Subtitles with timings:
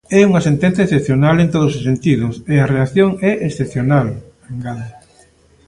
[0.17, 4.07] "É unha sentenza excepcional en todos os sentidos e a reacción é excepcional",
[4.51, 4.87] engade.